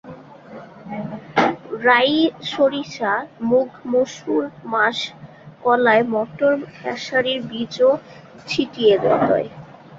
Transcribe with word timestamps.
রাই 1.85 2.11
সরিষা 2.51 3.13
মুগ 3.49 3.69
মসুর 3.91 4.43
মাস 4.71 4.97
কলায় 5.63 6.03
মটর 6.13 6.53
খেসারীর 6.75 7.39
বীজও 7.49 7.91
ছিটিয়ে 8.47 8.93
রদয়। 9.03 9.47